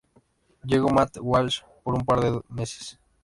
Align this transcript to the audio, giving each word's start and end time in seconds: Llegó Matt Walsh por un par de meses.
Llegó 0.63 0.89
Matt 0.89 1.17
Walsh 1.21 1.59
por 1.83 1.93
un 1.93 2.01
par 2.01 2.21
de 2.21 2.41
meses. 2.49 2.97